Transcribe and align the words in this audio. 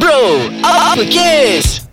Bro, 0.00 0.48
apa 0.64 1.04
kes? 1.04 1.84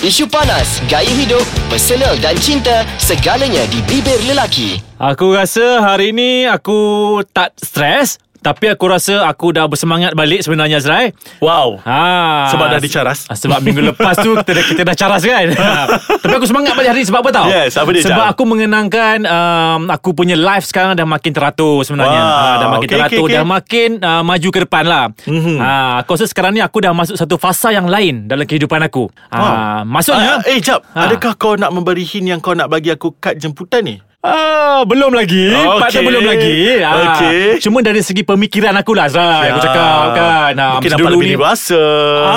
Isu 0.00 0.24
panas, 0.24 0.80
gaya 0.88 1.12
hidup, 1.12 1.44
personal 1.68 2.16
dan 2.16 2.32
cinta, 2.40 2.88
segalanya 2.96 3.68
di 3.68 3.84
bibir 3.84 4.16
lelaki. 4.24 4.80
Aku 4.96 5.36
rasa 5.36 5.84
hari 5.84 6.16
ni 6.16 6.48
aku 6.48 7.20
tak 7.36 7.52
stres 7.60 8.16
tapi 8.44 8.68
aku 8.68 8.84
rasa 8.86 9.24
aku 9.24 9.50
dah 9.50 9.64
bersemangat 9.64 10.12
balik 10.12 10.38
sebenarnya 10.38 10.76
Azrai. 10.76 11.16
Wow. 11.40 11.80
Ha, 11.80 12.52
Sebab 12.52 12.66
dah 12.68 12.78
dicaras. 12.78 13.24
se- 13.24 13.32
Sebab 13.34 13.58
minggu 13.58 13.80
lepas 13.82 14.14
tu 14.16 14.36
kita 14.36 14.52
dah, 14.52 14.64
kita 14.66 14.82
dah 14.84 14.94
caras 14.94 15.22
kan. 15.22 15.46
Ha, 15.56 15.88
tapi 16.20 16.34
aku 16.34 16.44
semangat 16.44 16.74
balik 16.74 16.92
hari 16.92 17.00
ni 17.00 17.06
sebab 17.06 17.20
apa 17.20 17.30
tau? 17.32 17.46
Yes, 17.46 17.74
apa 17.74 17.88
dia, 17.88 18.04
Sebab 18.04 18.20
Jal? 18.20 18.30
aku 18.30 18.42
mengenangkan 18.44 19.16
um, 19.24 19.80
aku 19.88 20.12
punya 20.12 20.34
live 20.34 20.62
sekarang 20.62 20.92
dah 20.92 21.04
makin 21.04 21.30
teratur 21.30 21.80
sebenarnya. 21.80 22.20
Wow. 22.20 22.36
Ha, 22.36 22.46
dah 22.54 22.68
makin 22.70 22.84
Okey, 22.84 22.94
teratur, 22.94 23.16
okey, 23.16 23.24
okey. 23.24 23.34
dah 23.34 23.46
makin 23.46 23.88
uh, 23.98 24.22
maju 24.22 24.48
ke 24.50 24.60
depan 24.60 24.84
lah. 24.84 25.04
Mhm. 25.20 25.32
Mm-hmm. 25.34 25.56
Ha, 25.58 25.70
aku 25.98 26.10
rasa 26.12 26.26
sekarang 26.26 26.52
ni 26.52 26.60
aku 26.60 26.78
dah 26.78 26.92
masuk 26.92 27.16
satu 27.16 27.36
fasa 27.36 27.70
yang 27.70 27.86
lain 27.86 28.26
dalam 28.26 28.44
kehidupan 28.44 28.82
aku. 28.82 29.08
Ha, 29.26 29.36
Wow. 29.36 29.54
maksudnya 29.86 30.32
Ah, 30.36 30.44
eh, 30.44 30.58
jap. 30.58 30.84
Ha. 30.90 31.06
Adakah 31.06 31.32
kau 31.34 31.54
nak 31.54 31.70
memberi 31.70 32.02
hint 32.02 32.26
yang 32.26 32.38
kau 32.38 32.52
nak 32.52 32.66
bagi 32.66 32.88
aku 32.88 33.14
kad 33.14 33.34
jemputan 33.34 33.80
ni? 33.80 33.96
Ah, 34.24 34.80
belum 34.88 35.12
lagi. 35.12 35.52
Okey. 35.52 35.76
Part 35.76 35.90
dia 35.92 36.00
belum 36.00 36.24
lagi. 36.24 36.56
Ah, 36.80 37.12
Okey. 37.12 37.60
Cuma 37.60 37.84
dari 37.84 38.00
segi 38.00 38.24
pemikiran 38.24 38.72
aku 38.72 38.96
lah 38.96 39.12
Zai. 39.12 39.52
Aku 39.52 39.60
cakap 39.60 40.16
kan. 40.16 40.52
Ah, 40.56 40.80
Mungkin 40.80 40.90
nampak 40.90 41.04
dulu 41.04 41.20
lebih 41.20 41.36
dewasa 41.36 41.84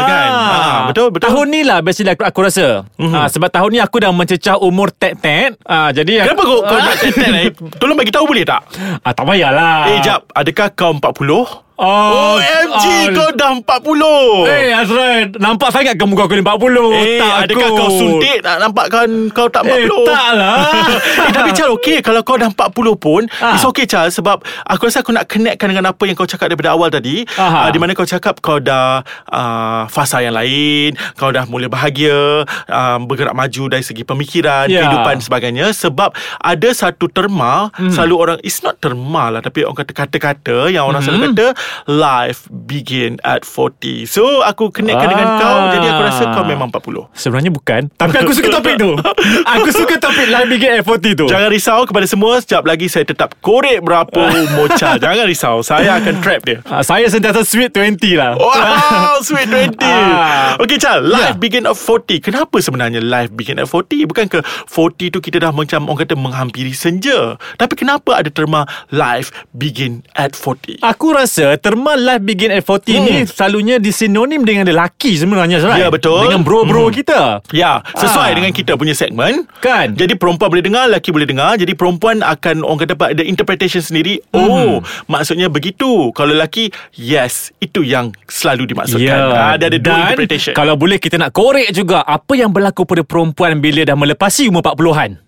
kan? 0.03 0.27
Ah, 0.27 0.79
betul, 0.91 1.15
betul. 1.15 1.31
Tahun 1.31 1.45
ni 1.47 1.61
lah 1.63 1.79
Basically 1.79 2.11
aku, 2.11 2.27
aku 2.27 2.39
rasa 2.43 2.83
mm-hmm. 2.91 3.15
ah, 3.15 3.27
Sebab 3.31 3.47
tahun 3.47 3.69
ni 3.71 3.79
aku 3.79 3.97
dah 3.97 4.11
mencecah 4.11 4.59
umur 4.59 4.91
tet-tet 4.91 5.55
ah, 5.63 5.87
Jadi 5.89 6.19
Kenapa 6.19 6.43
kau, 6.43 6.59
kau 6.59 6.75
ah, 6.75 6.83
nak 6.83 6.95
tetet 6.99 7.31
eh? 7.31 7.47
Tolong 7.79 7.95
bagi 7.95 8.11
tahu 8.11 8.25
boleh 8.27 8.43
tak? 8.43 8.67
ah, 8.99 9.13
Tak 9.15 9.23
payahlah 9.23 9.95
Eh, 9.95 9.99
jap. 10.03 10.27
Adakah 10.35 10.67
kau 10.75 10.91
40? 10.91 11.66
Oh, 11.77 12.41
OMG, 12.41 12.73
ah, 12.73 13.05
kau 13.13 13.29
dah 13.31 13.53
40. 13.53 14.49
Eh 14.49 14.73
Azrael 14.73 15.29
Nampak 15.37 15.69
sangat 15.69 15.93
ke 15.93 16.03
muka 16.03 16.25
aku 16.25 16.33
ni 16.33 16.41
40 16.41 16.89
Eh, 16.91 17.21
tak 17.21 17.35
adakah 17.45 17.67
aku. 17.67 17.77
kau 17.77 17.89
suntik 17.91 18.37
nak 18.41 18.57
nampakkan 18.59 19.07
kau 19.29 19.45
tak 19.45 19.61
40? 19.61 19.85
Eh, 19.85 19.89
tak 20.03 20.29
lah. 20.33 20.57
eh, 21.21 21.31
tapi 21.31 21.49
Chal, 21.53 21.69
okey. 21.71 22.01
Kalau 22.01 22.21
kau 22.21 22.33
dah 22.33 22.49
40 22.49 22.73
pun, 22.95 23.21
Ah. 23.37 23.53
it's 23.53 23.61
okay, 23.63 23.85
Chal. 23.85 24.09
Sebab 24.09 24.41
aku 24.65 24.81
rasa 24.83 24.99
aku 24.99 25.13
nak 25.13 25.25
connectkan 25.27 25.69
dengan 25.69 25.85
apa 25.87 26.01
yang 26.03 26.13
kau 26.13 26.25
cakap 26.25 26.49
daripada 26.49 26.73
awal 26.73 26.89
tadi. 26.89 27.21
Aha. 27.31 27.67
Uh, 27.67 27.69
di 27.69 27.77
mana 27.77 27.93
kau 27.93 28.03
cakap 28.03 28.41
kau 28.41 28.57
dah 28.57 29.05
uh, 29.27 29.85
fasa 29.85 30.19
yang 30.19 30.33
lain. 30.33 30.97
Kau 31.13 31.29
dah 31.29 31.45
mula 31.45 31.69
bahagia. 31.69 32.41
Uh, 32.65 32.97
bergerak 33.03 33.33
maju 33.33 33.63
dari 33.69 33.85
segi 33.85 34.01
pemikiran, 34.01 34.65
Ya. 34.65 34.81
kehidupan 34.81 35.21
sebagainya. 35.21 35.69
Sebab 35.71 36.09
ada 36.41 36.69
satu 36.71 37.05
terma, 37.05 37.69
Hmm. 37.69 37.93
selalu 37.93 38.15
orang, 38.17 38.37
it's 38.41 38.59
not 38.59 38.77
terma 38.77 39.29
lah. 39.29 39.41
Tapi 39.41 39.61
orang 39.61 39.77
kata 39.77 39.93
kata-kata 39.93 40.57
yang 40.67 40.83
orang 40.83 40.99
selalu 40.99 41.19
Hmm. 41.19 41.27
kata, 41.29 41.47
life 41.85 42.45
begin 42.49 43.17
at 43.21 43.41
40. 43.41 44.05
So, 44.05 44.41
aku 44.41 44.69
connectkan 44.69 45.07
dengan 45.07 45.27
Ah. 45.27 45.37
kau. 45.37 45.57
Jadi 45.69 45.85
aku 45.87 46.01
rasa 46.03 46.23
kau 46.31 46.43
memang 46.43 46.67
40. 46.67 47.09
Sebenarnya 47.13 47.49
bukan 47.49 47.81
Tapi 47.91 48.15
aku 48.17 48.31
suka 48.31 48.49
topik 48.49 48.75
tu 48.75 48.91
Aku 49.53 49.69
suka 49.69 49.95
topik 49.97 50.27
Live 50.27 50.47
Begin 50.47 50.79
F40 50.79 51.05
tu 51.15 51.25
Jangan 51.25 51.49
risau 51.49 51.83
kepada 51.83 52.05
semua 52.05 52.37
Sekejap 52.37 52.63
lagi 52.63 52.85
saya 52.85 53.03
tetap 53.03 53.35
korek 53.39 53.81
berapa 53.81 54.21
mocha 54.53 54.95
Jangan 55.03 55.25
risau 55.25 55.59
Saya 55.59 55.97
akan 55.97 56.19
trap 56.19 56.41
dia 56.43 56.57
ah, 56.63 56.79
Saya 56.79 57.07
sentiasa 57.07 57.41
sweet 57.41 57.71
20 57.71 58.15
lah 58.15 58.33
Wow 58.35 59.19
Sweet 59.27 59.47
20 59.75 59.81
Ah. 59.81 60.55
Okay 60.57 60.77
Chal 60.77 61.01
Life 61.01 61.15
Ya. 61.27 61.33
begin 61.35 61.65
at 61.65 61.75
40 61.75 62.21
Kenapa 62.21 62.55
sebenarnya 62.57 63.01
Life 63.01 63.31
begin 63.31 63.57
at 63.57 63.67
40 63.67 64.05
Bukan 64.05 64.25
ke 64.29 64.39
40 64.65 65.09
tu 65.09 65.19
kita 65.19 65.37
dah 65.39 65.51
macam 65.51 65.85
Orang 65.85 65.99
kata 65.99 66.13
menghampiri 66.13 66.71
senja 66.71 67.35
Tapi 67.55 67.73
kenapa 67.75 68.15
ada 68.15 68.29
terma 68.29 68.63
Life 68.89 69.33
begin 69.51 70.05
at 70.13 70.33
40 70.33 70.79
Aku 70.81 71.11
rasa 71.11 71.56
terma 71.57 71.93
life 71.93 72.21
begin 72.21 72.49
at 72.49 72.61
40 72.61 72.87
hmm. 72.87 73.03
ni 73.03 73.15
selalunya 73.25 73.75
disinonim 73.77 74.41
dengan 74.41 74.65
lelaki 74.65 75.13
sebenarnya? 75.13 75.59
Ya, 75.75 75.89
betul. 75.89 76.23
Dengan 76.23 76.41
bro-bro 76.41 76.87
Hmm. 76.87 76.95
kita. 76.95 77.21
Ya, 77.51 77.83
sesuai 77.93 78.29
Ah. 78.31 78.35
dengan 78.35 78.51
kita 78.51 78.73
punya 78.73 78.93
segmen. 78.93 79.43
Kan? 79.59 79.93
Jadi 79.93 80.13
perempuan 80.13 80.47
boleh 80.47 80.61
dengar, 80.61 80.87
lelaki 80.87 81.09
boleh 81.09 81.25
dengar. 81.25 81.57
Jadi 81.57 81.73
perempuan 81.73 82.21
akan 82.21 82.61
orang 82.61 82.79
kata 82.79 82.93
ada 83.11 83.23
interpretation 83.23 83.81
sendiri. 83.81 84.21
Hmm. 84.29 84.39
Oh, 84.39 84.73
maksudnya 85.05 85.47
begitu. 85.47 86.09
Kalau 86.11 86.31
lelaki, 86.31 86.69
yes, 86.93 87.51
itu 87.57 87.81
yang 87.81 88.13
selalu 88.25 88.69
dimaksudkan. 88.69 89.19
Ah, 89.27 89.53
dia 89.55 89.67
ada 89.67 89.77
dua 89.77 89.89
Ya. 89.89 89.95
Dan 89.97 90.03
interpretation. 90.13 90.53
kalau 90.53 90.75
boleh 90.75 90.97
kita 90.97 91.17
nak 91.17 91.31
korek 91.31 91.69
juga 91.71 92.01
apa 92.01 92.33
yang 92.33 92.49
berlaku 92.49 92.83
pada 92.83 93.01
perempuan 93.01 93.57
bila 93.57 93.81
dah 93.81 93.97
melepasi 93.97 94.47
umur 94.47 94.61
40-an. 94.61 95.26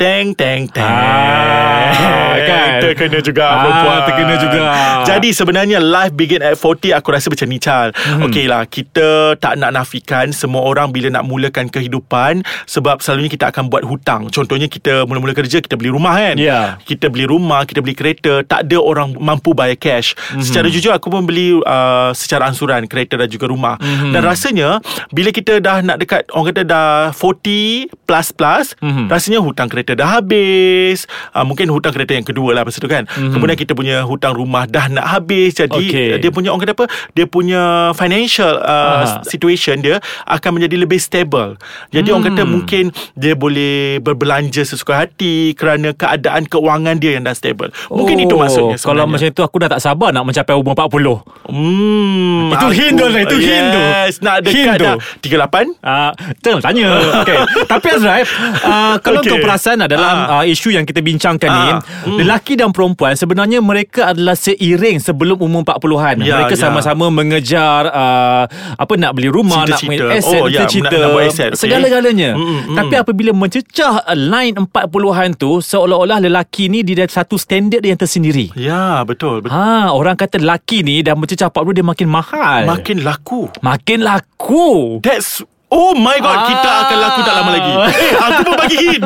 Teng 0.00 0.32
teng 0.32 0.64
teng. 0.64 0.80
Ah, 0.80 2.32
kan? 2.48 2.80
Terkena 2.80 3.20
juga 3.20 3.44
Ah, 3.44 3.60
perempuan. 3.60 3.98
terkena 4.08 4.34
juga. 4.40 4.58
Jadi 5.04 5.28
sebenarnya 5.28 5.76
life 5.76 6.16
begin 6.16 6.40
at 6.40 6.56
40 6.56 6.96
aku 6.96 7.12
rasa 7.12 7.28
macam 7.28 7.44
ni 7.44 7.60
Chal. 7.60 7.92
Hmm. 7.92 8.24
Okey 8.24 8.48
lah 8.48 8.64
kita 8.64 9.36
tak 9.36 9.60
nak 9.60 9.76
nafikan 9.76 10.32
semua 10.32 10.64
orang 10.64 10.88
bila 10.88 11.12
nak 11.12 11.28
mulakan 11.28 11.68
kehidupan 11.68 12.40
sebab 12.64 13.04
selalunya 13.04 13.28
kita 13.28 13.52
akan 13.52 13.68
buat 13.68 13.84
hutang. 13.84 14.32
Contohnya 14.32 14.72
kita 14.72 15.04
mula-mula 15.04 15.36
kerja 15.36 15.60
kita 15.60 15.76
beli 15.76 15.92
rumah 15.92 16.16
kan. 16.16 16.40
Ya. 16.40 16.80
Kita 16.80 17.12
beli 17.12 17.28
rumah, 17.28 17.68
kita 17.68 17.84
beli 17.84 17.92
kereta, 17.92 18.40
tak 18.40 18.72
ada 18.72 18.80
orang 18.80 19.12
mampu 19.20 19.52
bayar 19.52 19.76
cash. 19.76 20.16
Mm-hmm. 20.16 20.40
Secara 20.40 20.66
jujur 20.72 20.92
aku 20.96 21.12
pun 21.12 21.28
beli 21.28 21.60
uh, 21.60 22.08
secara 22.16 22.48
ansuran 22.48 22.88
kereta 22.88 23.20
dan 23.20 23.28
juga 23.28 23.52
rumah. 23.52 23.76
Mm-hmm. 23.76 24.16
Dan 24.16 24.20
rasanya 24.24 24.68
bila 25.12 25.28
kita 25.28 25.60
dah 25.60 25.84
nak 25.84 26.00
dekat 26.00 26.24
orang 26.32 26.56
kata 26.56 26.62
dah 26.64 26.88
40 27.12 27.92
plus 28.08 28.28
plus, 28.32 28.66
mm-hmm. 28.80 29.06
rasanya 29.12 29.44
hutang 29.44 29.68
kereta 29.68 29.89
dah 29.98 30.20
habis. 30.20 31.04
Uh, 31.34 31.44
mungkin 31.44 31.68
hutang 31.68 31.92
kereta 31.92 32.16
yang 32.16 32.26
kedua 32.26 32.54
lah 32.56 32.62
masa 32.62 32.78
tu 32.78 32.88
kan. 32.88 33.04
Mm-hmm. 33.06 33.32
Kemudian 33.34 33.56
kita 33.58 33.72
punya 33.74 33.96
hutang 34.06 34.32
rumah 34.34 34.64
dah 34.64 34.86
nak 34.88 35.06
habis. 35.06 35.58
Jadi 35.58 35.90
okay. 35.90 36.08
dia 36.22 36.30
punya 36.32 36.54
orang 36.54 36.62
kata 36.64 36.74
apa? 36.78 36.86
Dia 37.12 37.26
punya 37.26 37.92
financial 37.98 38.60
Aha. 38.62 39.20
uh, 39.20 39.26
situation 39.26 39.82
dia 39.82 39.98
akan 40.26 40.60
menjadi 40.60 40.86
lebih 40.86 41.00
stable. 41.02 41.58
Jadi 41.90 42.08
hmm. 42.10 42.14
orang 42.14 42.24
kata 42.32 42.42
mungkin 42.46 42.84
dia 43.18 43.34
boleh 43.34 43.98
berbelanja 44.00 44.62
sesuka 44.62 45.04
hati 45.04 45.52
kerana 45.58 45.92
keadaan 45.92 46.46
keuangan 46.46 46.96
dia 46.98 47.18
yang 47.18 47.26
dah 47.26 47.34
stable. 47.34 47.72
Mungkin 47.90 48.24
itu 48.24 48.34
maksudnya 48.38 48.60
Oh, 48.60 48.76
Kalau 48.76 49.08
macam 49.08 49.18
sebenarnya. 49.18 49.34
itu 49.34 49.42
aku 49.42 49.56
dah 49.60 49.68
tak 49.72 49.82
sabar 49.82 50.08
nak 50.12 50.24
mencapai 50.28 50.54
umur 50.54 50.74
40. 50.76 51.50
Hmm, 51.50 52.54
Itu 52.54 52.68
hint 52.70 52.94
tu, 52.94 53.04
Azrai. 53.08 53.24
Itu 53.24 53.36
yes, 53.40 53.48
hint 53.48 53.66
tu. 53.66 53.80
Yes, 53.80 54.14
nak 54.20 54.36
dekat 54.44 54.76
tu. 54.76 54.84
dah 54.84 54.94
38. 55.24 55.80
Uh, 55.80 56.10
jangan 56.44 56.60
tanya 56.60 56.86
okay. 57.24 57.38
Tapi 57.72 57.86
Azrael 57.90 58.26
uh, 58.62 58.94
Kalau 59.00 59.20
Okey. 59.24 59.30
kau 59.32 59.38
perasan 59.40 59.79
lah 59.80 59.88
Dalam 59.88 60.16
Ah. 60.22 60.38
uh, 60.38 60.44
isu 60.44 60.70
yang 60.70 60.84
kita 60.84 61.00
bincangkan 61.00 61.48
ni 61.48 61.68
Ah, 61.70 61.78
hmm. 62.04 62.18
Lelaki 62.18 62.54
dan 62.54 62.70
perempuan 62.70 63.12
Sebenarnya 63.12 63.58
mereka 63.58 64.10
adalah 64.10 64.34
seiring 64.34 64.98
Sebelum 64.98 65.38
umur 65.38 65.62
40-an 65.62 66.20
Ya, 66.20 66.36
Mereka 66.38 66.54
ya. 66.54 66.60
sama-sama 66.60 67.08
mengejar 67.08 67.86
uh, 67.86 68.44
Apa 68.74 68.92
nak 68.94 69.12
beli 69.12 69.28
rumah 69.28 69.64
Nak 69.64 69.78
Cita-cita. 69.78 69.90
beli 70.02 70.14
aset 70.14 70.36
Oh, 70.36 70.46
ya, 70.46 70.60
Cita-cita 70.60 70.86
nak- 70.90 71.00
nak 71.00 71.10
buat 71.10 71.24
aset, 71.26 71.50
okey. 71.50 71.60
Segala-galanya 71.60 72.30
Mm, 72.32 72.42
mm, 72.42 72.60
mm. 72.66 72.76
Tapi 72.76 72.94
apabila 72.96 73.30
mencecah 73.32 73.94
uh, 74.02 74.14
Line 74.14 74.54
40-an 74.60 75.30
tu 75.34 75.58
Seolah-olah 75.58 76.18
lelaki 76.20 76.66
ni 76.66 76.82
Dia 76.82 77.00
ada 77.00 77.10
satu 77.10 77.34
standard 77.34 77.80
yang 77.80 77.96
tersendiri 77.96 78.52
Ya, 78.52 79.00
betul. 79.02 79.40
betul. 79.40 79.52
Ha, 79.52 79.90
orang 79.90 80.14
kata 80.14 80.36
lelaki 80.36 80.80
ni 80.80 81.00
dah 81.00 81.14
mencecah 81.14 81.48
40 81.48 81.72
dia 81.72 81.84
makin 81.84 82.08
mahal. 82.08 82.62
Makin 82.66 83.00
laku. 83.00 83.46
makin 83.60 84.00
laku. 84.00 84.98
That's 85.00 85.40
Oh 85.70 85.94
my 85.94 86.18
god 86.18 86.28
Ah. 86.32 86.46
Kita 86.46 86.70
akan 86.80 86.96
laku 86.98 87.20
tak 87.22 87.34
lama 87.36 87.50
lagi 87.52 87.72
Eh 87.96 88.10
aku 88.12 88.40
pun 88.42 88.54
bagi 88.56 88.76
hint 88.80 89.02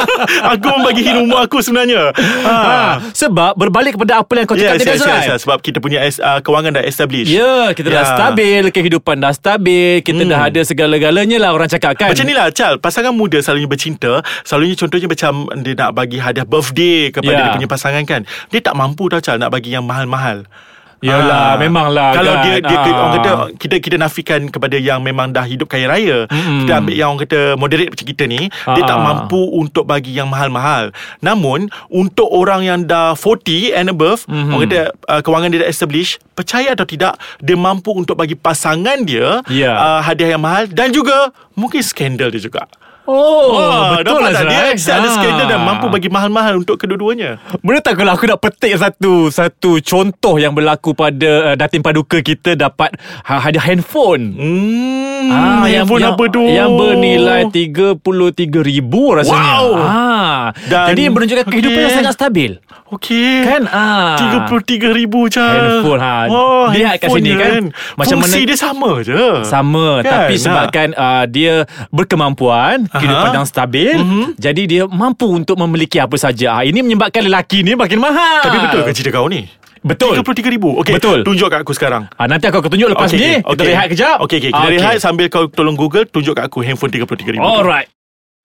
Aku 0.50 0.64
pun 0.66 0.80
bagi 0.82 1.02
hint 1.02 1.18
umur 1.18 1.38
aku 1.40 1.60
sebenarnya 1.60 2.08
ha. 2.42 2.54
Ha, 2.56 2.76
sebab 3.12 3.52
berbalik 3.54 3.94
kepada 3.94 4.20
apa 4.20 4.32
yang 4.32 4.44
kau 4.44 4.54
cakap 4.54 4.76
Yes, 4.76 4.80
tadi 4.80 4.90
yes, 4.90 4.98
yes, 4.98 5.06
Azrai. 5.06 5.28
yes, 5.28 5.40
Sebab 5.42 5.58
kita 5.60 5.78
punya 5.78 5.98
uh, 6.00 6.40
Kewangan 6.40 6.72
dah 6.72 6.84
established 6.84 7.28
Ya, 7.28 7.70
kita 7.70 7.88
dah 7.90 7.94
Ya. 7.98 8.08
stabil, 8.08 8.62
kehidupan 8.66 9.16
dah 9.18 9.30
stabil, 9.30 10.00
kita 10.00 10.18
Hmm. 10.18 10.30
dah 10.30 10.40
ada 10.46 10.60
segala-galanya 10.62 11.36
lah 11.38 11.50
orang 11.50 11.68
cakap 11.68 11.92
kan. 11.94 12.08
Macam 12.08 12.24
ni 12.24 12.32
lah 12.32 12.48
Chal 12.50 12.76
Pasangan 12.76 13.12
muda 13.12 13.36
selalunya 13.38 13.68
bercinta 13.68 14.12
Selalunya 14.40 14.72
contohnya 14.74 15.06
macam 15.06 15.32
Dia 15.58 15.74
nak 15.74 15.90
bagi 15.92 16.16
hadiah 16.16 16.44
birthday 16.44 17.10
Kepada 17.10 17.28
Ya. 17.28 17.38
dia 17.42 17.54
punya 17.54 17.68
pasangan 17.68 18.02
kan 18.02 18.20
Dia 18.48 18.60
tak 18.60 18.72
mampu 18.72 19.06
tau 19.06 19.18
Chal 19.18 19.36
Nak 19.36 19.50
bagi 19.50 19.68
yang 19.70 19.84
mahal-mahal 19.84 20.48
Yalah, 20.98 21.60
memanglah 21.60 22.10
Kalau 22.10 22.34
kan. 22.34 22.42
dia, 22.42 22.54
dia 22.58 22.78
Ah. 22.78 22.88
orang 22.90 23.12
kata 23.14 23.30
kita 23.54 23.74
kita 23.78 23.96
nafikan 23.96 24.48
kepada 24.48 24.74
yang 24.74 24.98
memang 24.98 25.28
dah 25.28 25.44
hidup 25.44 25.66
kaya 25.66 25.86
raya. 25.86 26.24
Mm-mm. 26.26 26.64
Kita 26.64 26.72
ambil 26.74 26.94
yang 26.94 27.08
orang 27.10 27.22
kata 27.22 27.40
moderate 27.54 27.90
macam 27.90 28.06
kita 28.06 28.24
ni, 28.24 28.40
dia 28.48 28.82
Ah. 28.82 28.86
tak 28.86 28.98
mampu 28.98 29.36
untuk 29.52 29.84
bagi 29.84 30.10
yang 30.10 30.26
mahal-mahal. 30.26 30.90
Namun 31.20 31.68
untuk 31.86 32.26
orang 32.26 32.62
yang 32.62 32.80
dah 32.82 33.12
40 33.12 33.70
and 33.70 33.88
above, 33.88 34.24
Mhm. 34.24 34.50
orang 34.50 34.62
kata 34.64 34.80
uh, 35.06 35.20
kewangan 35.20 35.48
dia 35.50 35.60
dah 35.60 35.70
establish, 35.70 36.16
percaya 36.32 36.72
atau 36.72 36.84
tidak, 36.84 37.14
dia 37.38 37.54
mampu 37.54 37.92
untuk 37.92 38.16
bagi 38.16 38.34
pasangan 38.34 39.02
dia 39.02 39.44
Ya. 39.46 39.72
uh, 39.72 40.00
hadiah 40.00 40.32
yang 40.32 40.42
mahal 40.42 40.64
dan 40.66 40.90
juga 40.90 41.28
mungkin 41.52 41.80
skandal 41.80 42.28
dia 42.28 42.40
juga. 42.40 42.64
Oh, 43.06 43.54
Wah, 43.54 43.96
betul 43.96 44.18
lah 44.18 44.32
tak? 44.32 44.44
Dia 44.46 44.60
accept 44.68 44.96
ada 44.96 45.06
Ah. 45.06 45.12
skandal 45.12 45.46
dan 45.46 45.60
mampu 45.60 45.86
bagi 45.88 46.06
mahal-mahal 46.06 46.58
untuk 46.58 46.74
kedua-duanya. 46.76 47.38
Boleh 47.60 47.78
tak 47.78 47.96
kalau 47.96 48.10
aku 48.10 48.26
nak 48.26 48.38
petik 48.38 48.74
satu 48.74 49.28
satu 49.28 49.78
contoh 49.80 50.36
yang 50.36 50.52
berlaku 50.52 50.90
pada 50.90 51.30
uh, 51.44 51.54
datin 51.54 51.80
paduka 51.80 52.18
kita 52.18 52.54
dapat 52.54 52.92
ha- 53.22 53.38
hadiah 53.38 53.62
handphone. 53.64 54.34
Hmm, 54.34 55.26
Ah, 55.26 55.64
handphone 55.64 56.00
yang, 56.00 56.14
apa 56.14 56.24
tu? 56.28 56.42
Yang 56.42 56.70
bernilai 56.72 57.40
RM33,000 57.46 58.92
rasanya. 59.16 59.54
Wow. 59.56 59.66
Ah, 59.76 60.42
Dan- 60.64 60.88
jadi 60.90 61.00
yang 61.02 61.14
menunjukkan 61.14 61.46
kehidupan 61.46 61.74
okey. 61.74 61.86
yang 61.86 61.96
sangat 61.96 62.14
stabil. 62.14 62.50
Okey. 62.88 63.42
Kan 63.42 63.66
ah. 63.66 64.14
RM33,000 64.14 65.14
Chal 65.28 65.58
Handphone, 65.82 65.98
ha. 65.98 66.16
Wah, 66.24 66.70
Lihat 66.70 66.94
kat 66.96 67.08
sini, 67.10 67.34
kan. 67.34 67.62
Macam 67.94 68.16
Fungsi 68.16 68.38
mana- 68.38 68.46
dia 68.46 68.56
sama 68.56 68.90
je 69.00 69.22
Sama 69.42 69.86
Kan? 69.98 70.10
Tapi 70.22 70.34
sebabkan 70.36 70.88
uh, 70.92 71.24
Dia 71.26 71.66
berkemampuan 71.90 72.86
Kira 72.88 73.14
pandang 73.22 73.42
stabil 73.42 73.96
Mhm. 73.96 74.24
Jadi 74.36 74.62
dia 74.64 74.82
mampu 74.84 75.26
Untuk 75.26 75.56
memiliki 75.56 75.98
apa 75.98 76.14
saja 76.14 76.46
Ah, 76.52 76.62
Ini 76.62 76.78
menyebabkan 76.78 77.20
lelaki 77.20 77.60
ni 77.60 77.74
Makin 77.74 77.98
mahal 77.98 78.40
Tapi 78.40 78.58
betul 78.60 78.80
ke 78.80 78.90
cerita 78.92 79.10
kau 79.12 79.26
ni? 79.26 79.50
Betul 79.82 80.14
RM33,000 80.16 80.64
Okey 80.78 80.94
Betul. 80.94 81.18
Tunjuk 81.22 81.46
kat 81.48 81.60
aku 81.60 81.72
sekarang 81.72 82.06
Ah, 82.12 82.26
Nanti 82.26 82.46
aku 82.46 82.58
akan 82.58 82.70
tunjuk 82.70 82.88
lepas 82.88 83.06
Okey, 83.08 83.18
ni 83.18 83.30
okey. 83.36 83.50
Kita 83.50 83.62
rehat 83.64 83.86
kejap 83.88 84.16
Okey, 84.20 84.36
okey. 84.40 84.50
Kita 84.50 84.62
Ah, 84.62 84.70
rehat 84.70 84.94
sambil 84.98 85.26
kau 85.26 85.46
tolong 85.48 85.74
Google 85.74 86.06
tunjuk 86.06 86.34
kat 86.34 86.46
aku 86.46 86.62
handphone 86.62 86.90
RM33,000. 86.92 87.42
Alright 87.42 87.90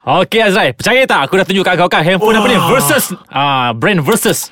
Okey 0.01 0.41
Azrai 0.41 0.73
Percaya 0.73 1.05
tak 1.05 1.29
Aku 1.29 1.37
dah 1.37 1.45
tunjuk 1.45 1.61
kat 1.61 1.77
kau 1.77 1.85
kan 1.85 2.01
Handphone 2.01 2.33
apa 2.33 2.47
ni 2.47 2.57
Wah. 2.57 2.69
Versus 2.69 3.03
ah 3.29 3.69
Brand 3.71 4.01
versus 4.01 4.49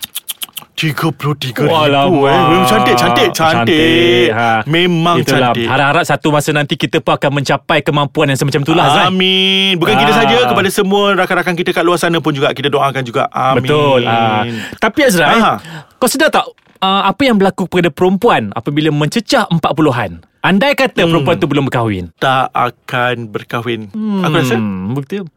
RM33,000 0.80 1.68
Alamak. 1.68 2.24
eh. 2.24 2.64
Cantik, 2.64 2.96
cantik, 2.96 3.30
cantik. 3.34 4.32
ha. 4.32 4.64
Memang 4.64 5.20
Itulah. 5.20 5.52
cantik. 5.52 5.68
Harap-harap 5.68 6.06
satu 6.06 6.32
masa 6.32 6.56
nanti 6.56 6.74
Kita 6.74 7.04
pun 7.04 7.20
akan 7.20 7.36
mencapai 7.36 7.84
Kemampuan 7.84 8.32
yang 8.32 8.40
semacam 8.40 8.62
itulah 8.64 8.86
Azrai 8.88 9.12
Amin. 9.12 9.76
Bukan 9.76 9.96
kita 9.98 10.14
Ah. 10.14 10.18
saja 10.24 10.38
kepada 10.46 10.70
semua 10.70 11.18
rakan-rakan 11.18 11.54
kita 11.54 11.74
kat 11.74 11.84
luar 11.84 11.98
sana 11.98 12.18
pun 12.18 12.32
juga 12.32 12.54
kita 12.54 12.70
doakan 12.70 13.04
juga. 13.04 13.28
Amin. 13.30 13.60
Betul. 13.60 14.08
Ah. 14.08 14.48
Tapi 14.78 15.00
Azrai, 15.04 15.36
Aha. 15.36 15.54
kau 15.98 16.08
sedar 16.08 16.30
tak 16.30 16.48
uh, 16.80 17.02
apa 17.04 17.22
yang 17.22 17.36
berlaku 17.36 17.68
kepada 17.68 17.90
perempuan 17.90 18.54
apabila 18.54 18.88
mencecah 18.90 19.52
40-an? 19.52 20.24
Andai 20.40 20.72
kata 20.72 21.04
hmm. 21.04 21.12
perempuan 21.12 21.36
tu 21.36 21.48
belum 21.48 21.68
berkahwin. 21.68 22.16
Tak 22.16 22.48
akan 22.50 23.28
berkahwin. 23.28 23.92
Hmm. 23.92 24.24
Aku 24.24 24.36
rasa. 24.36 24.56
Sebab 24.56 25.04
tak, 25.04 25.28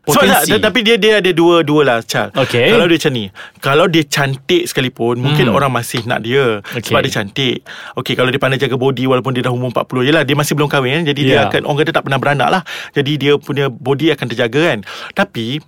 Potensi. 0.46 0.62
tapi 0.62 0.80
dia 0.80 0.94
dia 0.94 1.12
ada 1.18 1.30
dua 1.30 1.60
dua 1.60 1.82
lah 1.82 1.98
Chal 2.00 2.30
Okey. 2.32 2.70
Kalau 2.70 2.86
dia 2.86 2.96
macam 2.96 3.12
ni 3.12 3.24
Kalau 3.58 3.84
dia 3.86 4.02
cantik 4.02 4.64
sekalipun 4.64 5.18
Mungkin 5.18 5.44
Hmm. 5.44 5.54
orang 5.54 5.70
masih 5.70 6.02
nak 6.02 6.20
dia 6.20 6.58
Okey. 6.64 6.88
Sebab 6.88 7.00
dia 7.00 7.12
cantik 7.12 7.56
Okey 7.94 8.14
kalau 8.14 8.28
dia 8.28 8.38
pandai 8.38 8.56
jaga 8.56 8.74
body 8.74 9.04
Walaupun 9.04 9.30
dia 9.30 9.42
dah 9.42 9.52
umur 9.52 9.70
40 9.70 10.02
Yelah 10.02 10.22
dia 10.22 10.32
masih 10.32 10.54
belum 10.54 10.66
kahwin 10.66 11.04
Jadi 11.04 11.20
dia 11.22 11.36
Ya. 11.36 11.42
akan 11.46 11.62
Orang 11.62 11.78
kata 11.78 11.92
tak 11.92 12.04
pernah 12.04 12.18
beranak 12.18 12.48
lah 12.50 12.62
Jadi 12.90 13.12
dia 13.18 13.32
punya 13.36 13.68
body 13.68 14.10
akan 14.10 14.26
terjaga 14.26 14.60
kan 14.66 14.78
Tapi 15.12 15.60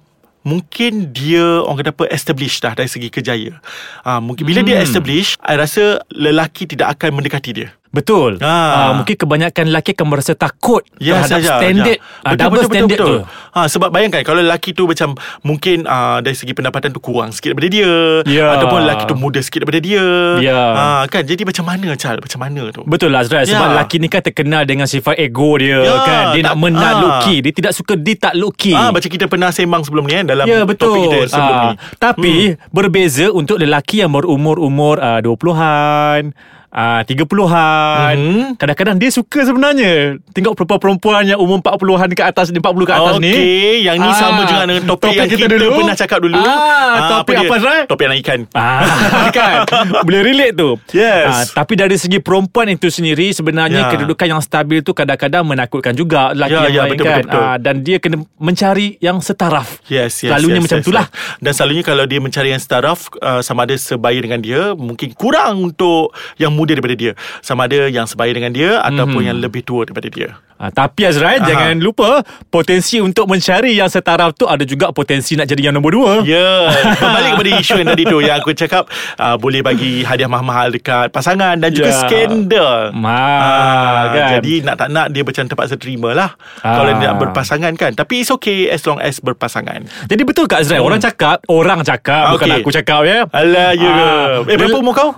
Mungkin 0.43 1.09
dia 1.11 1.41
orang 1.61 1.81
kata 1.81 1.91
apa 1.91 2.05
establish 2.09 2.61
dah 2.61 2.77
dari 2.77 2.85
segi 2.85 3.09
kejaya. 3.09 3.57
Ah 4.05 4.21
mungkin 4.21 4.45
bila 4.45 4.61
dia 4.61 4.77
Hmm. 4.77 4.85
establish, 4.85 5.41
I 5.41 5.57
rasa 5.57 6.05
lelaki 6.13 6.69
tidak 6.69 6.93
akan 6.93 7.17
mendekati 7.17 7.51
dia. 7.55 7.73
Betul. 7.94 8.43
Ah. 8.43 8.91
Uh, 8.91 8.93
mungkin 8.99 9.14
kebanyakan 9.14 9.70
lelaki 9.70 9.94
akan 9.94 10.06
merasa 10.08 10.35
takut 10.35 10.82
Yes, 10.99 11.14
terhadap 11.25 11.38
saja, 11.38 11.50
standard, 11.56 11.96
ya. 11.96 12.26
uh, 12.26 12.35
double 12.35 12.62
standard 12.64 12.99
tu. 12.99 13.17
Ha, 13.55 13.61
sebab 13.64 13.88
bayangkan 13.88 14.20
kalau 14.20 14.43
lelaki 14.43 14.70
tu 14.70 14.85
macam 14.85 15.14
mungkin 15.41 15.87
uh, 15.87 16.19
dari 16.19 16.35
segi 16.35 16.50
pendapatan 16.50 16.91
tu 16.91 16.99
kurang 16.99 17.31
sikit 17.31 17.55
daripada 17.55 17.70
dia 17.70 17.93
Ya. 18.26 18.50
ataupun 18.52 18.82
lelaki 18.82 19.06
tu 19.06 19.14
muda 19.14 19.38
sikit 19.38 19.62
daripada 19.62 19.79
dia. 19.79 20.02
Ya. 20.43 20.58
Ha, 20.75 20.85
kan 21.06 21.23
jadi 21.23 21.46
macam 21.46 21.64
mana 21.64 21.94
Chal? 21.94 22.19
Macam 22.19 22.41
mana 22.41 22.62
tu? 22.69 22.82
Betul 22.82 23.08
lah 23.08 23.23
Azrael 23.23 23.46
Sebab 23.46 23.62
Ya. 23.62 23.73
lelaki 23.73 23.97
ni 23.97 24.08
kan 24.08 24.20
terkenal 24.20 24.64
dengan 24.64 24.85
sifat 24.85 25.14
ego 25.17 25.55
dia 25.55 25.79
Ya, 25.79 25.94
kan 26.02 26.25
Dia 26.32 26.43
nak 26.43 26.50
tak- 26.50 26.61
menat 26.61 26.82
ah. 26.90 27.00
loki 27.00 27.37
Dia 27.38 27.52
tidak 27.52 27.73
suka 27.73 27.94
dia 27.94 28.17
tak 28.17 28.35
loki 28.35 28.73
Ah 28.73 28.90
macam 28.90 29.06
kita 29.06 29.26
pernah 29.26 29.49
sembang 29.49 29.82
sebelum 29.82 30.02
ni 30.02 30.14
kan 30.17 30.26
dalam 30.26 30.44
Ya 30.44 30.64
betul 30.64 30.90
topik 30.90 31.02
kita 31.05 31.19
sebelum 31.31 31.55
Ah, 31.55 31.62
ni. 31.64 31.75
Tapi 31.94 32.35
berbeza 32.70 33.31
untuk 33.31 33.56
lelaki 33.56 34.00
yang 34.00 34.11
berumur-umur 34.11 34.99
uh, 34.99 35.20
20-an 35.20 36.35
uh, 36.75 37.00
30-an 37.03 38.17
Mhm. 38.17 38.43
Kadang-kadang 38.56 38.97
dia 38.97 39.09
suka 39.09 39.43
sebenarnya 39.43 40.19
Tengok 40.31 40.55
perempuan-perempuan 40.55 41.23
yang 41.25 41.38
umur 41.38 41.59
40-an 41.61 42.11
ke 42.11 42.21
atas 42.21 42.50
ni 42.50 42.59
40 42.59 42.85
ke 42.85 42.93
atas 42.93 43.15
ni 43.17 43.31
Okey, 43.31 43.75
yang 43.82 43.97
ni 43.97 44.06
Ah, 44.06 44.15
sama 44.15 44.43
juga 44.43 44.65
dengan 44.65 44.85
topik, 44.85 45.03
topik 45.06 45.17
yang 45.17 45.29
kita 45.29 45.38
kita, 45.41 45.55
dulu. 45.56 45.69
pernah 45.75 45.97
cakap 45.97 46.19
dulu. 46.21 46.35
Ah, 46.37 47.09
topik 47.12 47.35
dia? 47.35 47.43
apa, 47.44 47.55
Zrai? 47.56 47.81
Topik 47.87 48.05
anak 48.05 48.19
ikan. 48.21 48.41
Ah, 48.53 48.82
kan 49.37 49.55
Boleh 50.03 50.21
relate 50.23 50.55
tu 50.55 50.71
Yes. 50.91 51.26
Ah, 51.26 51.44
Tapi 51.56 51.75
dari 51.75 51.94
segi 51.94 52.19
perempuan 52.19 52.67
itu 52.69 52.88
sendiri 52.88 53.31
Sebenarnya 53.31 53.76
Ya. 53.76 53.91
kedudukan 53.91 54.26
yang 54.29 54.41
stabil 54.41 54.81
tu 54.81 54.93
Kadang-kadang 54.93 55.44
menakutkan 55.44 55.93
juga 55.93 56.31
Lelaki 56.32 56.53
Ya, 56.53 56.61
yang 56.62 56.71
ya, 56.71 56.82
lain 56.82 56.91
betul, 56.91 57.05
kan 57.05 57.17
betul, 57.17 57.31
betul. 57.31 57.43
Ah, 57.44 57.56
Dan 57.56 57.75
dia 57.81 57.97
kena 57.99 58.17
mencari 58.37 58.88
yang 58.99 59.19
setaraf 59.19 59.82
Yes, 59.87 60.19
yes 60.19 60.31
Selalunya 60.31 60.56
yes, 60.56 60.65
macam 60.65 60.79
yes, 60.79 60.85
itulah 60.85 61.06
yes. 61.06 61.41
Dan 61.41 61.53
selalunya 61.53 61.85
kalau 61.85 62.05
dia 62.05 62.19
mencari 62.19 62.49
yang 62.49 62.59
startup 62.59 62.97
uh, 63.19 63.41
Sama 63.41 63.65
ada 63.65 63.75
sebaya 63.75 64.17
dengan 64.17 64.41
dia 64.41 64.73
Mungkin 64.73 65.12
kurang 65.12 65.61
untuk 65.65 66.11
yang 66.35 66.50
muda 66.50 66.63
daripada 66.66 66.93
dia 66.93 67.12
Sama 67.38 67.64
ada 67.64 67.87
yang 67.87 68.05
sebaya 68.05 68.31
dengan 68.31 68.50
dia 68.50 68.81
Ataupun 68.81 69.20
Mhm. 69.20 69.28
yang 69.28 69.38
lebih 69.38 69.62
tua 69.62 69.84
daripada 69.84 70.08
dia 70.08 70.28
Ah, 70.55 70.70
tapi 70.70 71.02
Azrael 71.02 71.43
Aha. 71.43 71.50
jangan 71.50 71.76
lupa 71.76 72.22
potensi 72.46 72.96
untuk 72.96 73.26
mencari 73.26 73.75
yang 73.75 73.90
setaraf 73.90 74.32
tu 74.32 74.46
ada 74.46 74.62
juga 74.62 74.88
potensi 74.90 75.34
nak 75.34 75.44
jadi 75.44 75.66
yang 75.66 75.75
nombor 75.75 75.90
dua. 75.93 76.12
Ya 76.25 76.70
Kembali 76.94 77.34
kepada 77.34 77.50
isu 77.58 77.75
yang 77.75 77.88
tadi 77.90 78.05
tu 78.05 78.19
Yang 78.19 78.37
aku 78.38 78.50
cakap 78.55 78.87
uh, 79.19 79.34
Boleh 79.34 79.61
bagi 79.61 80.00
hadiah 80.00 80.25
mahal-mahal 80.25 80.70
Dekat 80.70 81.11
pasangan 81.11 81.58
Dan 81.58 81.70
juga 81.70 81.90
Ya. 81.90 81.99
skandal 81.99 82.94
Ma, 82.94 83.19
Ah, 83.19 84.02
kan? 84.08 84.28
Jadi 84.38 84.62
nak 84.62 84.76
tak 84.76 84.88
nak 84.88 85.11
Dia 85.11 85.22
macam 85.22 85.43
terpaksa 85.44 85.75
terima 85.75 86.11
lah 86.12 86.31
Ah. 86.61 86.78
Kalau 86.78 86.90
dia 86.93 87.08
nak 87.08 87.19
berpasangan 87.20 87.72
kan 87.75 87.90
Tapi 87.93 88.14
it's 88.16 88.31
okay 88.31 88.70
As 88.70 88.82
long 88.84 88.99
as 88.99 89.19
berpasangan 89.19 89.84
Jadi 90.06 90.22
betul 90.22 90.46
Kak 90.46 90.62
Azrael, 90.62 90.81
Hmm. 90.81 90.88
orang 90.88 91.02
cakap, 91.02 91.43
orang 91.46 91.82
cakap, 91.82 92.25
Ah, 92.25 92.32
bukan 92.32 92.46
aku 92.55 92.70
cakap 92.72 93.02
ya. 93.02 93.26
Alah 93.28 93.70
ya 93.72 93.90
ke 93.90 94.06
Ah, 94.06 94.26
Eh 94.46 94.56
berapa 94.56 94.78
umur 94.78 94.94
kau? 94.94 95.11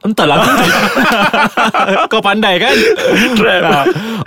Entahlah 0.00 0.38
aku 0.38 0.50
Kau 2.08 2.20
pandai 2.20 2.56
kan 2.56 2.74
Trap. 3.34 3.62
Ah, 3.62 3.84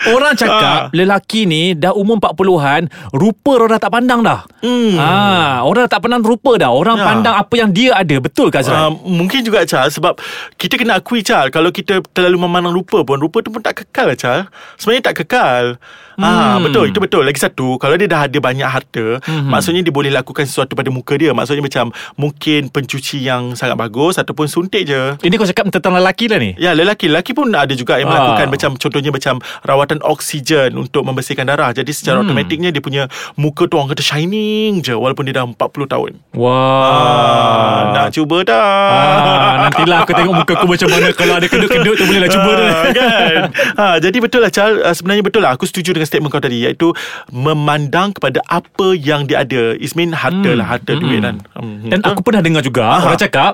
Orang 0.07 0.33
cakap 0.35 0.59
Ah. 0.61 0.81
Lelaki 0.91 1.43
ni 1.43 1.73
Dah 1.73 1.91
umur 1.91 2.17
40-an 2.17 2.85
Rupa 3.11 3.51
orang 3.55 3.69
dah 3.71 3.81
tak 3.81 3.91
pandang 3.91 4.19
dah 4.21 4.43
Hmm. 4.61 4.93
ah, 4.95 5.63
Orang 5.63 5.85
dah 5.85 5.91
tak 5.91 6.01
pandang 6.01 6.21
rupa 6.21 6.53
dah 6.55 6.69
Orang 6.69 6.95
Ya. 6.95 7.05
pandang 7.05 7.35
apa 7.35 7.53
yang 7.55 7.69
dia 7.69 7.91
ada 7.93 8.15
Betul 8.17 8.49
Kak 8.49 8.61
Azrael 8.61 8.79
Uh, 8.81 8.93
mungkin 9.03 9.41
juga 9.41 9.61
Chal 9.63 9.87
Sebab 9.87 10.17
kita 10.55 10.75
kena 10.75 10.97
akui 10.97 11.21
Chal 11.21 11.47
Kalau 11.47 11.69
kita 11.69 12.01
terlalu 12.09 12.37
memandang 12.39 12.71
rupa 12.71 13.01
pun 13.01 13.17
Rupa 13.17 13.39
tu 13.39 13.49
pun 13.49 13.59
tak 13.59 13.81
kekal 13.81 14.13
Chal 14.13 14.39
Sebenarnya 14.75 15.03
tak 15.03 15.15
kekal 15.19 15.79
Ah 16.13 16.29
Hmm. 16.53 16.61
betul 16.61 16.85
itu 16.85 16.99
betul 16.99 17.23
lagi 17.23 17.39
satu 17.39 17.79
kalau 17.79 17.95
dia 17.95 18.05
dah 18.05 18.27
ada 18.27 18.37
banyak 18.37 18.63
harta 18.63 19.17
Mhm. 19.23 19.47
maksudnya 19.47 19.81
dia 19.81 19.89
boleh 19.89 20.11
lakukan 20.11 20.43
sesuatu 20.43 20.75
pada 20.75 20.87
muka 20.87 21.15
dia 21.15 21.31
maksudnya 21.31 21.63
macam 21.63 21.89
mungkin 22.13 22.67
pencuci 22.67 23.21
yang 23.21 23.55
sangat 23.55 23.73
bagus 23.75 24.15
ataupun 24.15 24.45
suntik 24.45 24.85
je 24.85 25.17
Ini 25.17 25.33
kau 25.33 25.47
cakap 25.47 25.60
tentang 25.67 25.93
lelaki 25.93 26.25
lah 26.25 26.39
ni 26.39 26.55
Ya 26.55 26.71
lelaki 26.71 27.05
Lelaki 27.05 27.31
pun 27.31 27.51
ada 27.51 27.69
juga 27.71 27.95
yang 27.95 28.07
Ah. 28.07 28.13
melakukan 28.15 28.47
Macam 28.49 28.69
contohnya 28.75 29.11
macam 29.11 29.35
Rawatan 29.61 29.99
oksigen 30.01 30.73
Untuk 30.75 31.03
membersihkan 31.03 31.45
darah 31.45 31.69
Jadi 31.69 31.91
secara 31.91 32.17
Hmm. 32.17 32.25
automatiknya 32.25 32.69
Dia 32.69 32.79
punya 32.79 33.03
muka 33.35 33.65
tu 33.65 33.75
orang 33.75 33.91
kata 33.91 34.01
shining 34.01 34.79
je 34.79 34.93
Walaupun 34.93 35.23
dia 35.23 35.35
dah 35.35 35.45
40 35.45 35.57
tahun 35.85 36.11
Wah 36.33 36.87
ah, 36.87 37.79
Nak 37.93 38.07
cuba 38.11 38.37
dah 38.41 38.63
Ah, 38.63 39.53
nantilah 39.63 39.97
aku 39.99 40.13
tengok 40.13 40.33
muka 40.35 40.53
aku 40.53 40.65
macam 40.65 40.87
mana 40.87 41.07
Kalau 41.11 41.33
ada 41.33 41.45
kedut-kedut 41.45 41.95
tu 41.95 42.03
bolehlah 42.03 42.29
cuba 42.29 42.49
tu 42.49 42.63
Ah, 42.63 42.83
kan 42.89 43.39
ha, 43.75 43.85
Jadi 43.97 44.17
betul 44.17 44.39
lah 44.39 44.49
Chal 44.49 44.79
uh, 44.79 44.91
Sebenarnya 44.91 45.21
betul 45.21 45.41
lah 45.41 45.51
Aku 45.51 45.65
setuju 45.65 45.91
dengan 45.91 46.07
statement 46.07 46.29
kau 46.29 46.39
tadi 46.39 46.63
Iaitu 46.63 46.93
Memandang 47.27 48.13
kepada 48.13 48.39
Apa 48.45 48.93
yang 48.93 49.25
dia 49.25 49.41
ada 49.41 49.75
It 49.75 49.91
mean 49.93 50.13
harta 50.13 50.29
Hmm. 50.43 50.55
lah 50.55 50.67
Harta 50.69 50.91
Hmm. 50.91 51.01
duit 51.01 51.19
kan 51.19 51.35
Hmm, 51.53 51.85
Dan 51.85 51.99
betul? 51.99 52.09
aku 52.09 52.21
pernah 52.23 52.41
dengar 52.41 52.61
juga 52.61 52.83
Aha. 52.87 53.03
Orang 53.05 53.19
cakap 53.19 53.51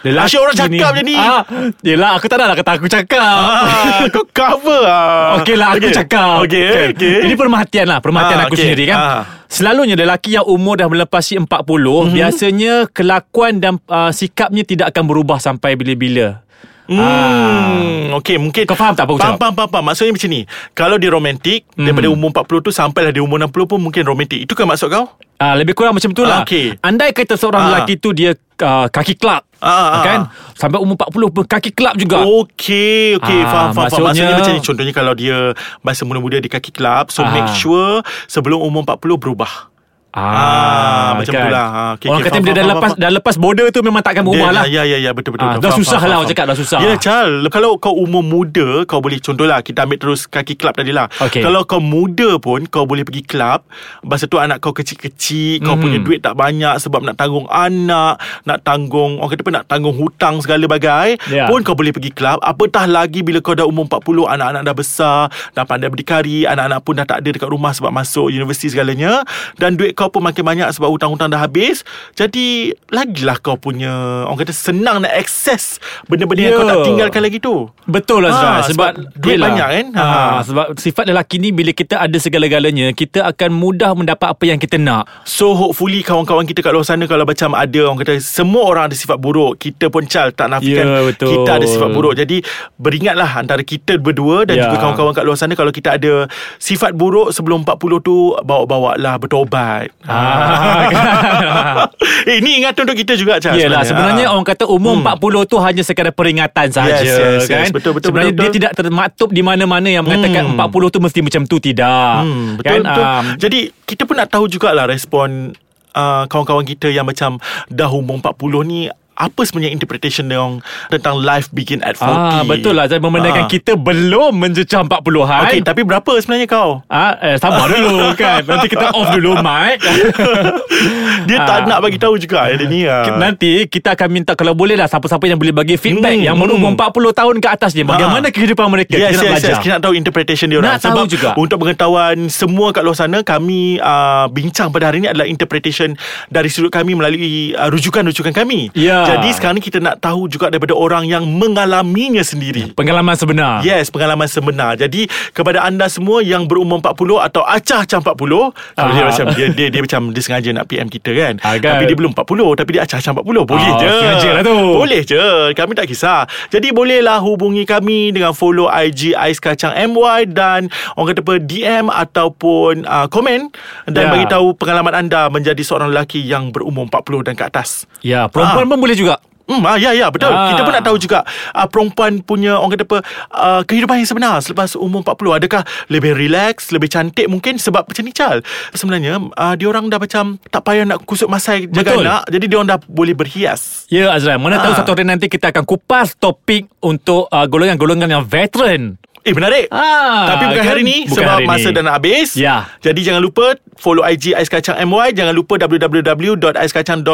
lelaki 0.00 0.24
Asyik 0.26 0.40
orang 0.40 0.56
cakap 0.56 0.90
je 0.94 1.02
ni. 1.02 1.14
ah, 1.14 1.43
Yelah 1.86 2.16
aku 2.16 2.26
tak 2.26 2.36
nak 2.36 2.46
lah 2.48 2.56
kata 2.56 2.70
aku 2.76 2.86
cakap 2.86 3.20
ah, 3.20 4.04
Kau 4.08 4.24
cover 4.26 4.80
lah 4.80 5.38
Okey 5.38 5.54
lah 5.54 5.68
aku 5.72 5.86
Okey. 5.86 5.94
cakap 5.94 6.36
Okey 6.42 6.62
Kan? 6.64 6.88
okay. 6.92 7.16
Ini 7.22 7.34
perhatian 7.34 7.86
lah 7.86 7.98
Perhatian 7.98 8.38
Ah, 8.38 8.44
aku 8.44 8.54
okey. 8.54 8.62
sendiri 8.64 8.84
kan 8.86 8.98
Ah. 8.98 9.22
Selalunya 9.46 9.94
lelaki 9.94 10.34
yang 10.34 10.44
umur 10.44 10.76
dah 10.76 10.88
melepasi 10.88 11.38
40 11.38 11.46
Mhm. 11.46 12.10
Biasanya 12.10 12.74
kelakuan 12.88 13.58
dan 13.58 13.78
uh, 13.86 14.10
sikapnya 14.10 14.62
tidak 14.62 14.90
akan 14.90 15.04
berubah 15.06 15.38
sampai 15.38 15.74
bila-bila 15.74 16.42
Ah. 16.86 17.72
Hmm, 17.74 18.12
okay, 18.14 18.36
mungkin 18.36 18.64
Kau 18.64 18.74
faham 18.74 18.92
tak 18.92 19.04
apa 19.04 19.10
aku 19.10 19.18
faham, 19.18 19.34
cakap? 19.34 19.40
faham, 19.40 19.54
faham, 19.56 19.70
faham. 19.70 19.84
Maksudnya 19.88 20.12
macam 20.12 20.28
ni 20.28 20.40
Kalau 20.72 20.96
dia 20.96 21.08
romantik 21.08 21.60
Hmm. 21.72 21.84
Daripada 21.84 22.08
umur 22.08 22.28
40 22.30 22.60
tu 22.60 22.70
Sampailah 22.70 23.08
dia 23.08 23.20
umur 23.20 23.40
60 23.40 23.64
pun 23.64 23.78
Mungkin 23.80 24.02
romantik 24.04 24.36
Itu 24.38 24.52
kan 24.52 24.64
maksud 24.64 24.88
kau? 24.88 25.08
Ah, 25.34 25.52
lebih 25.52 25.74
kurang 25.74 25.92
macam 25.92 26.08
itulah. 26.08 26.40
Ah, 26.40 26.46
okey. 26.46 26.78
Andai 26.78 27.10
kata 27.10 27.34
seorang 27.34 27.58
Ah. 27.60 27.68
lelaki 27.68 27.98
tu 27.98 28.14
dia 28.14 28.32
uh, 28.62 28.86
kaki 28.86 29.18
kelab. 29.18 29.42
Ah, 29.58 29.66
ah, 29.66 29.82
Oh. 29.90 30.02
kan? 30.02 30.20
Sampai 30.54 30.78
umur 30.78 30.94
40 30.94 31.28
pun 31.28 31.42
kaki 31.42 31.74
kelab 31.74 31.98
juga. 31.98 32.22
Okey, 32.22 33.18
okey, 33.18 33.40
Ah, 33.42 33.44
faham, 33.44 33.68
faham, 33.72 33.90
faham. 33.90 34.04
maksudnya- 34.06 34.30
Maksudnya 34.30 34.34
macam 34.38 34.52
ni, 34.52 34.62
contohnya 34.62 34.92
kalau 34.94 35.12
dia 35.12 35.36
masa 35.80 36.06
muda-muda 36.06 36.38
di 36.38 36.46
kaki 36.46 36.70
kelab, 36.70 37.10
so 37.10 37.20
Ah. 37.20 37.28
make 37.28 37.50
sure 37.50 37.98
sebelum 38.24 38.62
umur 38.62 38.86
40 38.86 39.18
berubah. 39.18 39.73
Ah, 40.14 41.18
macam 41.18 41.32
tu 41.34 41.48
lah. 41.50 41.66
Ah, 41.66 41.90
okey, 41.98 42.06
Orang 42.06 42.22
okey, 42.22 42.24
kata 42.24 42.32
faham, 42.32 42.44
dia 42.44 42.52
dah 42.52 42.54
faham, 42.56 42.70
lepas 42.70 42.86
faham. 42.88 43.02
dah 43.02 43.10
lepas 43.10 43.34
border 43.34 43.66
tu 43.68 43.80
memang 43.82 43.98
takkan 43.98 44.22
berubah 44.22 44.48
Dia- 44.48 44.56
lah. 44.56 44.64
Ya, 44.64 44.82
ya, 44.84 44.98
ya, 45.00 45.10
betul, 45.10 45.34
betul. 45.34 45.42
Ah, 45.44 45.58
betul. 45.58 45.64
dah 45.64 45.72
susah 45.74 46.00
lah 46.00 46.16
orang 46.16 46.30
cakap, 46.30 46.44
dah 46.46 46.56
susah. 46.56 46.78
Ya, 46.78 46.94
Chal. 46.96 47.30
Kalau 47.48 47.70
kau 47.76 47.92
umur 47.92 48.22
muda, 48.22 48.86
kau 48.86 49.02
boleh, 49.02 49.18
contohlah, 49.18 49.58
kita 49.60 49.82
ambil 49.82 49.98
terus 49.98 50.24
kaki 50.24 50.54
kelab 50.54 50.74
tadi 50.74 50.94
lah. 50.94 51.10
Okey. 51.18 51.42
Kalau 51.42 51.66
kau 51.66 51.82
muda 51.82 52.38
pun, 52.38 52.62
kau 52.64 52.86
boleh 52.86 53.02
pergi 53.02 53.22
kelab. 53.24 53.66
Masa 54.00 54.24
tu 54.24 54.38
anak 54.38 54.62
kau 54.62 54.70
kecil-kecil, 54.70 55.58
kau 55.60 55.74
Mhm. 55.74 55.82
punya 55.82 55.98
duit 55.98 56.20
tak 56.22 56.34
banyak 56.34 56.78
sebab 56.78 57.02
nak 57.02 57.18
tanggung 57.18 57.50
anak, 57.50 58.16
nak 58.44 58.62
tanggung, 58.62 59.18
orang 59.18 59.30
kata 59.30 59.42
apa, 59.42 59.52
nak 59.52 59.66
tanggung 59.66 59.94
hutang 59.94 60.38
segala 60.38 60.64
bagai. 60.64 61.18
Ya. 61.26 61.50
Pun 61.50 61.60
kau 61.60 61.74
boleh 61.74 61.90
pergi 61.90 62.14
kelab. 62.14 62.38
Apatah 62.38 62.86
lagi 62.86 63.26
bila 63.26 63.42
kau 63.42 63.52
dah 63.52 63.66
umur 63.66 63.84
40, 63.84 64.24
anak-anak 64.24 64.62
dah 64.62 64.74
besar, 64.74 65.18
dah 65.52 65.64
pandai 65.66 65.90
berdikari, 65.90 66.46
anak-anak 66.46 66.80
pun 66.80 66.94
dah 66.94 67.04
tak 67.04 67.18
ada 67.18 67.28
dekat 67.30 67.50
rumah 67.50 67.74
sebab 67.74 67.90
masuk 67.90 68.30
universiti 68.30 68.70
segalanya. 68.70 69.26
Dan 69.56 69.74
duit 69.74 69.92
kau 69.94 70.03
kau 70.04 70.12
pun 70.12 70.22
makin 70.22 70.44
banyak 70.44 70.68
sebab 70.70 70.88
hutang-hutang 70.88 71.26
dah 71.26 71.40
habis. 71.40 71.80
Jadi 72.12 72.70
lagilah 72.88 73.36
kau 73.36 73.56
punya 73.56 73.88
orang 74.22 74.36
kata 74.38 74.52
senang 74.52 75.00
nak 75.00 75.10
akses 75.10 75.80
benda-benda 76.04 76.42
yang 76.42 76.52
Ya. 76.52 76.58
kau 76.58 76.66
tak 76.66 76.80
tinggalkan 76.84 77.20
lagi 77.20 77.38
tu. 77.38 77.54
Betul 77.84 78.20
lah 78.20 78.30
Ah, 78.30 78.60
sebab, 78.60 78.92
sebab 79.00 79.16
duit 79.16 79.34
yelah. 79.34 79.48
banyak 79.48 79.68
kan? 79.70 79.86
ha. 79.94 80.04
Ha. 80.04 80.42
Sebab 80.42 80.66
sifat 80.76 81.04
lelaki 81.04 81.36
ni 81.36 81.48
Bila 81.48 81.70
kita 81.70 81.96
ada 81.96 82.16
segala-galanya 82.16 82.90
Kita 82.90 83.24
akan 83.24 83.50
mudah 83.50 83.94
mendapat 83.94 84.26
apa 84.26 84.44
yang 84.44 84.56
kita 84.56 84.76
nak 84.76 85.06
So 85.22 85.52
hopefully 85.52 86.00
kawan-kawan 86.00 86.44
kita 86.44 86.60
kat 86.60 86.70
luar 86.70 86.82
sana 86.82 87.04
kalau 87.04 87.24
macam 87.24 87.52
ada 87.52 87.78
orang 87.80 87.96
kata 87.96 88.18
semua 88.18 88.66
orang 88.66 88.84
ada 88.84 88.94
sifat 88.94 89.16
buruk, 89.16 89.56
kita 89.56 89.86
pun 89.86 90.04
cal 90.04 90.28
tak 90.30 90.48
nafikan 90.48 90.84
Ya, 90.84 91.00
betul. 91.02 91.30
kita 91.30 91.50
ada 91.54 91.64
sifat 91.64 91.88
buruk. 91.88 92.12
Jadi 92.14 92.42
beringatlah 92.74 93.30
antara 93.34 93.62
kita 93.62 93.96
berdua 93.96 94.42
dan 94.42 94.56
Ya. 94.56 94.66
juga 94.66 94.82
kawan-kawan 94.82 95.12
kat 95.12 95.22
luar 95.22 95.36
sana 95.36 95.54
kalau 95.54 95.70
kita 95.70 95.94
ada 95.94 96.26
sifat 96.58 96.92
buruk 96.92 97.30
sebelum 97.30 97.62
40 97.62 97.78
tu 98.00 98.16
bawa-bawa 98.36 98.96
lah 98.96 99.14
bertobat. 99.16 99.93
Ah, 100.04 101.88
eh, 102.28 102.36
ini 102.36 102.60
ingatan 102.60 102.84
untuk 102.84 102.98
kita 102.98 103.16
juga 103.16 103.40
Cal 103.40 103.56
Yelah 103.56 103.80
sebenarnya 103.82 104.28
orang 104.28 104.44
kata 104.44 104.68
umur 104.68 104.94
Hmm. 104.94 105.16
40 105.16 105.48
tu 105.48 105.56
hanya 105.56 105.80
sekadar 105.80 106.12
peringatan 106.12 106.68
saja 106.68 107.00
Yes, 107.00 107.08
yes, 107.08 107.16
yes. 107.16 107.44
kan. 107.46 107.66
Betul, 107.72 107.96
betul, 107.96 108.12
sebenarnya 108.12 108.32
betul, 108.32 108.44
dia 108.44 108.50
tidak 108.52 108.72
termaktub 108.74 109.28
di 109.30 109.40
mana-mana 109.40 109.88
yang 109.88 110.04
mengatakan 110.04 110.44
Hmm. 110.46 110.60
40 110.60 110.88
tu 110.88 110.98
mesti 111.00 111.20
macam 111.20 111.42
tu 111.44 111.56
tidak. 111.56 112.14
Hmm, 112.20 112.48
betul 112.56 112.68
kan? 112.68 112.80
betul. 112.84 113.04
Um, 113.04 113.24
Jadi 113.40 113.58
kita 113.84 114.02
pun 114.04 114.14
nak 114.14 114.28
tahu 114.28 114.44
jugalah 114.46 114.84
respon 114.84 115.56
uh, 115.92 116.24
kawan-kawan 116.26 116.64
kita 116.64 116.88
yang 116.88 117.06
macam 117.06 117.40
dah 117.66 117.88
umur 117.88 118.20
40 118.20 118.60
ni 118.66 118.80
apa 119.16 119.40
sebenarnya 119.40 119.70
interpretation 119.70 120.26
dia 120.26 120.36
orang 120.36 120.58
tentang 120.88 121.16
life 121.16 121.48
begin 121.50 121.78
at 121.80 121.94
40. 121.94 122.04
Ah 122.04 122.42
betul 122.44 122.72
lah 122.72 122.84
Zai 122.84 122.98
memandangkan 122.98 123.22
Ah. 123.40 123.48
kita 123.48 123.72
belum 123.74 124.34
mencecah 124.34 124.82
40-an. 124.82 125.42
Okey, 125.46 125.60
tapi 125.60 125.82
berapa 125.82 126.10
sebenarnya 126.16 126.46
kau? 126.46 126.82
Ah, 126.86 127.14
eh, 127.20 127.36
sabar 127.36 127.66
dulu 127.66 128.10
kan. 128.20 128.42
Nanti 128.42 128.66
kita 128.68 128.90
off 128.90 129.08
dulu 129.10 129.38
mic. 129.38 129.78
Dia 131.24 131.36
Ah. 131.36 131.46
tak 131.46 131.58
nak 131.66 131.78
bagi 131.80 131.96
tahu 131.96 132.14
juga 132.16 132.48
dia 132.48 132.66
ni. 132.66 132.84
ah. 132.84 133.06
Nanti 133.14 133.66
kita 133.66 133.94
akan 133.94 134.08
minta 134.10 134.32
kalau 134.32 134.52
boleh 134.52 134.74
lah 134.74 134.84
siapa-siapa 134.84 135.24
yang 135.24 135.36
boleh 135.36 135.52
bagi 135.52 135.76
feedback 135.76 136.14
Hmm, 136.14 136.24
yang 136.24 136.36
berumur 136.36 136.70
hmm. 136.70 136.78
40 136.80 137.10
tahun 137.14 137.34
ke 137.38 137.48
atas 137.50 137.70
ni 137.72 137.82
bagaimana 137.82 138.28
kehidupan 138.28 138.66
mereka 138.66 138.94
Yes, 138.94 139.10
kita 139.10 139.16
nak 139.16 139.24
yes, 139.24 139.30
belajar. 139.32 139.50
yes. 139.50 139.58
Kita 139.58 139.72
nak 139.72 139.82
tahu 139.82 139.94
interpretation 139.94 140.46
dia 140.46 140.58
orang. 140.58 140.70
Nak 140.70 140.82
tahu 140.82 141.06
juga. 141.06 141.30
untuk 141.36 141.56
pengetahuan 141.58 142.16
semua 142.28 142.70
kat 142.70 142.82
luar 142.82 142.94
sana, 142.94 143.18
kami 143.20 143.78
uh, 143.78 144.26
bincang 144.28 144.68
pada 144.68 144.88
hari 144.88 145.00
ini 145.00 145.08
adalah 145.08 145.24
interpretation 145.24 145.94
dari 146.28 146.48
sudut 146.48 146.68
kami 146.68 146.92
melalui 146.92 147.22
uh, 147.52 147.68
rujukan-rujukan 147.68 148.32
kami. 148.32 148.68
Ya. 148.74 149.03
Jadi 149.06 149.28
sekarang 149.30 149.54
ni 149.56 149.62
kita 149.62 149.78
nak 149.78 149.96
tahu 149.98 150.26
juga 150.26 150.48
daripada 150.48 150.72
orang 150.72 151.04
yang 151.04 151.24
mengalaminya 151.24 152.20
sendiri. 152.20 152.72
Pengalaman 152.72 153.14
sebenar. 153.14 153.60
Yes, 153.60 153.88
pengalaman 153.88 154.26
sebenar. 154.26 154.74
Jadi 154.74 155.04
kepada 155.30 155.60
anda 155.60 155.86
semua 155.86 156.20
yang 156.20 156.44
berumur 156.44 156.78
40 156.78 156.92
atau 157.20 157.42
acah-acah 157.42 158.00
40, 158.00 158.52
kalau 158.72 158.90
dia 158.90 159.00
Ah. 159.00 159.08
macam 159.08 159.26
dia, 159.32 159.46
dia 159.48 159.66
dia 159.68 159.80
macam 159.80 160.00
dia 160.10 160.22
sengaja 160.22 160.50
nak 160.50 160.66
PM 160.66 160.88
kita 160.88 161.10
kan. 161.10 161.34
Ah, 161.40 161.56
kan. 161.56 161.76
Tapi 161.76 161.84
dia 161.86 161.96
belum 161.96 162.12
40 162.12 162.24
tapi 162.54 162.70
dia 162.72 162.82
acah-acah 162.82 163.12
40. 163.14 163.44
Boleh 163.44 163.68
Ah, 163.68 163.78
je. 163.78 163.90
sengaja 163.92 164.28
lah 164.30 164.42
tu. 164.42 164.56
Boleh 164.74 165.00
je. 165.02 165.24
Kami 165.52 165.72
tak 165.72 165.86
kisah. 165.86 166.24
Jadi 166.48 166.70
bolehlah 166.70 167.18
hubungi 167.18 167.62
kami 167.62 168.10
dengan 168.10 168.32
follow 168.32 168.66
IG 168.66 169.12
Ais 169.12 169.38
Kacang 169.38 169.74
MY 169.74 170.28
dan 170.28 170.66
orang 170.94 171.08
kata 171.10 171.22
apa 171.22 171.34
DM 171.38 171.86
ataupun 171.88 172.84
uh, 172.84 173.06
komen 173.06 173.50
dan 173.86 174.02
Ya. 174.02 174.10
bagi 174.10 174.26
tahu 174.26 174.54
pengalaman 174.54 174.94
anda 174.96 175.26
menjadi 175.26 175.60
seorang 175.60 175.88
lelaki 175.88 176.20
yang 176.20 176.48
berumur 176.48 176.86
40 176.86 177.20
dan 177.22 177.34
ke 177.34 177.44
atas. 177.44 177.84
Ya, 178.00 178.26
perempuan 178.26 178.64
Ah. 178.64 178.70
pun 178.70 178.78
boleh 178.78 178.93
juga. 178.96 179.16
Hmm, 179.44 179.60
ah, 179.68 179.76
ya, 179.76 179.92
ya, 179.92 180.08
betul. 180.08 180.32
Ah. 180.32 180.56
Kita 180.56 180.64
pun 180.64 180.72
nak 180.72 180.88
tahu 180.88 180.96
juga 180.96 181.20
uh, 181.52 181.68
perempuan 181.68 182.24
punya 182.24 182.56
orang 182.56 182.80
kata 182.80 182.88
apa 182.88 182.98
uh, 183.28 183.60
kehidupan 183.68 184.00
yang 184.00 184.08
sebenar 184.08 184.40
selepas 184.40 184.72
umur 184.72 185.04
40. 185.04 185.36
Adakah 185.36 185.62
lebih 185.92 186.16
relax, 186.16 186.72
lebih 186.72 186.88
cantik 186.88 187.28
mungkin 187.28 187.60
sebab 187.60 187.84
macam 187.84 188.02
ni 188.08 188.16
Chal. 188.16 188.40
Sebenarnya 188.72 189.20
uh, 189.20 189.52
dia 189.52 189.68
orang 189.68 189.92
dah 189.92 190.00
macam 190.00 190.40
tak 190.48 190.64
payah 190.64 190.88
nak 190.88 191.04
kusut 191.04 191.28
masai 191.28 191.68
jaga 191.68 191.92
Betul. 191.92 192.08
anak. 192.08 192.22
Jadi 192.32 192.44
dia 192.48 192.56
orang 192.56 192.70
dah 192.72 192.80
boleh 192.88 193.12
berhias. 193.12 193.84
Ya 193.92 194.16
Azrael 194.16 194.40
Mana 194.40 194.64
tahu 194.64 194.72
Ah. 194.72 194.78
satu 194.80 194.96
hari 194.96 195.04
nanti 195.04 195.28
Kita 195.28 195.52
akan 195.52 195.68
kupas 195.68 196.16
topik 196.16 196.64
Untuk 196.80 197.28
uh, 197.28 197.44
golongan-golongan 197.44 198.08
yang 198.08 198.24
veteran 198.24 198.96
Eh 199.24 199.32
menarik. 199.32 199.66
Ah, 199.68 200.28
Tapi 200.30 200.44
bukan 200.46 200.60
kan? 200.60 200.68
hari 200.68 200.82
ni 200.82 200.96
Bukan 201.04 201.16
sebab 201.16 201.32
hari 201.34 201.46
masa 201.46 201.64
ni. 201.66 201.72
dah 201.72 201.82
nak 201.82 201.94
habis. 201.96 202.28
Ya. 202.34 202.68
Jadi 202.78 203.00
jangan 203.02 203.18
lupa 203.18 203.56
follow 203.74 204.04
IG 204.04 204.32
Ais 204.32 204.46
Kacang 204.46 204.76
MY, 204.78 205.12
jangan 205.12 205.32
lupa 205.32 205.56
www.aiskacang.my 205.56 207.10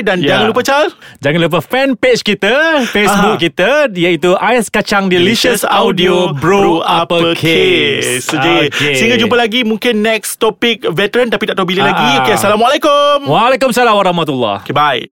dan 0.00 0.18
Ya. 0.18 0.28
jangan 0.28 0.46
lupa 0.46 0.60
Chal 0.60 0.90
Jangan 1.18 1.40
lupa 1.40 1.58
fan 1.60 1.94
page 1.94 2.20
kita 2.22 2.82
Facebook 2.86 3.36
Aha. 3.36 3.42
kita 3.42 3.70
Iaitu 3.90 4.34
Ais 4.36 4.66
Kacang 4.68 5.06
Delicious 5.06 5.62
Audio 5.62 6.34
Bro 6.34 6.82
So, 6.82 8.34
je. 8.36 8.68
Okey. 8.68 8.94
Sehingga 8.94 9.16
jumpa 9.16 9.34
lagi 9.34 9.62
Mungkin 9.62 10.00
next 10.00 10.36
topik 10.36 10.84
veteran 10.84 11.28
Tapi 11.28 11.46
tak 11.46 11.54
tahu 11.54 11.66
bila 11.68 11.82
Ah. 11.82 11.88
lagi 11.88 12.08
Okay 12.20 12.34
Assalamualaikum 12.36 13.24
Waalaikumsalam 13.24 13.94
warahmatullahi 13.94 14.60
Okay 14.60 14.72
bye 14.72 15.06